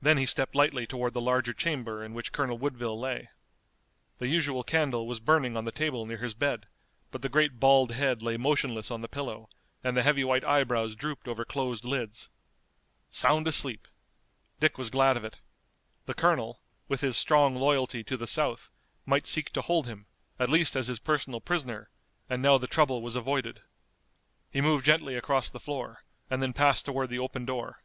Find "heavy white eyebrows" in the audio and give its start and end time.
10.04-10.94